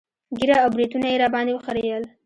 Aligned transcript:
ږيره 0.37 0.57
او 0.63 0.69
برېتونه 0.75 1.07
يې 1.11 1.19
راباندې 1.23 1.51
وخرييل. 1.55 2.03